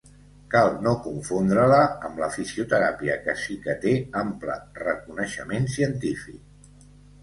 [0.53, 3.95] Cal no confondre-la amb la fisioteràpia que sí que té
[4.27, 6.87] ample reconeixement científic.